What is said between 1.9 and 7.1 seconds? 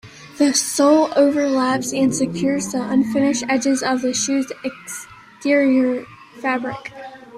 and secures the unfinished edges of the shoe's exterior fabric.